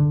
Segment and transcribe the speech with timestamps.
[0.00, 0.06] は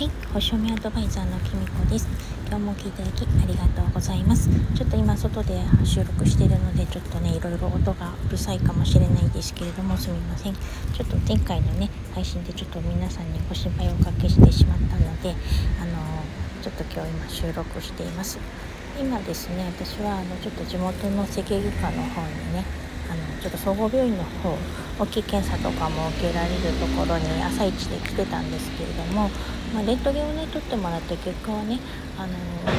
[0.00, 2.08] い星読みアドバイザーのきみこです。
[2.48, 4.50] 今日も聞いていただきありがとうございます。
[4.74, 10.54] ちょっと今外で収録してるのでちょっとねいろいろ音がうるさいかもしれないですけれどもすみません。
[10.54, 15.36] ちょっと前回のね配信でちょっと皆さんにご心配をおかけしてしまったので
[15.80, 15.92] あの
[16.62, 18.40] ちょっと今日今収録しています。
[18.98, 22.64] 今ですね私はあのちょっと地元の整形外科の方にね
[23.08, 24.58] あのちょっと総合病院の方
[24.98, 29.28] 大きい検査とかも受けられるところに朝一で来てたんですけれども、
[29.74, 31.78] まあ、レントゲンをね取ってもらった結果はね
[32.18, 32.32] あの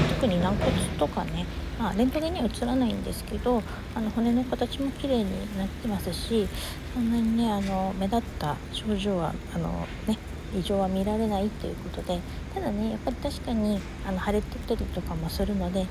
[0.10, 1.46] 特に軟骨とかね、
[1.78, 3.62] まあ、レントゲンには映らないんですけど
[3.94, 6.48] あの骨の形も綺麗になってますし
[6.94, 10.18] そんなにねあの目立った症状はあのね
[10.58, 12.20] 異常は見られないということで
[12.54, 15.86] ただねやっぱり確かにあの腫れてたりとかもするので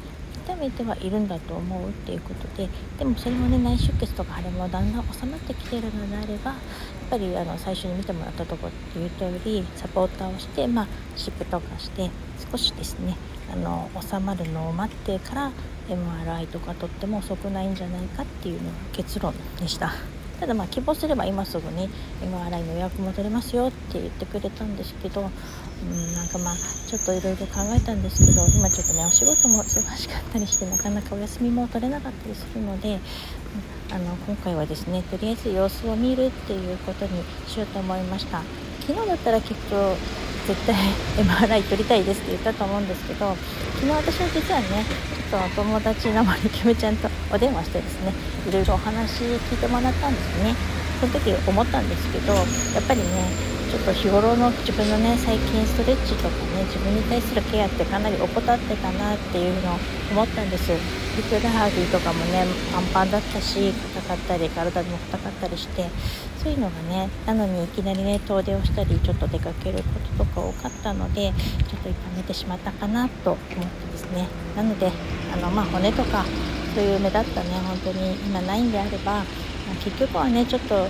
[0.46, 2.68] 痛めてはいるんだと思うっていうことで
[2.98, 6.58] でもそれもね内出血とか腫れもだんだん収まってきてるのであればやっ
[7.10, 12.10] ぱりあの最初に見てもらったとこっていうとおりサポーターをして、まあ、湿布とかして
[12.50, 13.16] 少しですね
[13.52, 15.50] あの収まるのを待ってから
[15.88, 20.15] MRI とかとっても遅くないんじゃないかっていうのが結論でした。
[20.38, 21.88] ただまあ希望すれば今すぐに
[22.22, 25.24] MRI の予約も取れますよって言ってくれたんですけどう
[25.84, 32.98] んなんかまあちょっといろいろ考えたんですけど今ちょっとねお仕事も忙しかったりしてなかなかお休みも取れなかったりするので、
[33.90, 38.42] うん、あの今回はですねとりあえず様子を見るっていうことにしようと思いました。
[38.86, 39.96] 昨日だったらきっと
[40.46, 40.74] 絶対
[41.18, 43.34] MRI 取りたいですって言ったと思うんですけど
[43.74, 44.66] 昨日私は実はね
[45.30, 48.12] ちょっとお友達の森キムちゃんとお電話してですね
[48.48, 50.54] いろいろお話聞いてもらったんですね。
[51.00, 52.40] その時思ったんですけどや
[52.80, 59.78] っぱりねちょっと日頃の自分のね最近ストレッチとかね自分に対するケアってかなり怠ってたなっていうのを
[60.12, 60.72] 思ったんです。
[61.16, 65.86] ふくらはぎとかもねパンパンだったし硬かったり体も硬かったりして
[66.42, 69.84] そういうのがねなのにいきなりね遠出をしたりちょっと出かけるこ
[70.18, 73.58] ととか多かったのでちょっと痛めてしまったかなと思って
[73.92, 74.28] ですね。
[74.54, 74.92] なので
[75.32, 76.24] あのまあ骨とか
[76.74, 79.24] そういう目立ったね本当に今ないんであれば、まあ、
[79.82, 80.86] 結局はねちょっと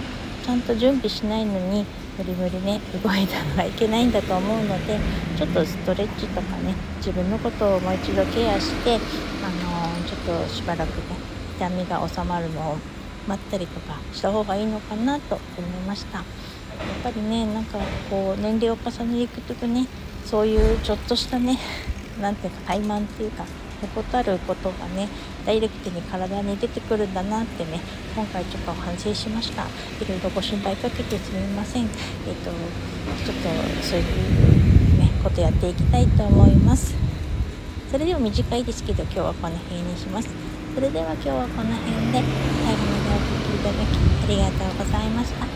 [0.47, 1.85] ちゃんと準備しないのに
[2.17, 4.97] 無理無理ね動いたのはいけないんだと思うので
[5.37, 9.51] ちょっとストレッチとかね自分のことをもう一度ケアしてあ
[9.99, 11.17] のちょっとしばらくね
[11.57, 12.77] 痛みが収まるのを
[13.27, 16.19] 待ったりとかした方がいいのかなと思いました。
[16.19, 16.27] やっ
[17.03, 17.79] ぱりねなんか
[18.09, 19.89] こう年齢を重ねていくとね
[20.25, 21.59] そういうちょっとしたね
[22.21, 23.45] 何ていうか怠慢っていうか
[23.83, 25.09] 怠ることがね
[25.45, 27.81] ダイレクトに体に出てくるんだなってね
[28.15, 29.63] 今回ちょっと反省しました。
[29.63, 29.67] い
[30.09, 31.83] ろいろご心配かけてすみません。
[31.83, 31.89] えっ、
[32.45, 32.51] と
[33.25, 36.95] ちょっとそういうねことやっていきたいと思います。
[37.91, 40.29] それでは短いですけど今日はこの辺にします。
[40.75, 45.47] それでは今日はこの辺で最後までお聴きいただきありがとうございました。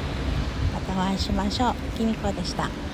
[0.72, 1.74] またお会いしましょう。
[1.96, 2.89] きみこでした。